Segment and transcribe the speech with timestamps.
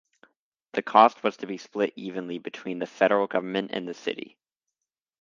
[0.73, 4.35] The cost was to be split evenly between the Federal Government and the city.